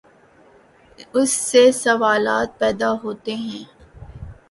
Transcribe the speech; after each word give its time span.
اس 1.13 1.31
سے 1.31 1.71
سوالات 1.73 2.59
پیدا 2.59 2.91
ہوتے 3.03 3.35
ہیں۔ 3.35 3.63